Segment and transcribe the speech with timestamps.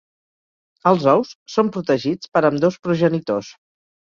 [0.91, 3.53] Els ous són protegits per ambdós progenitors.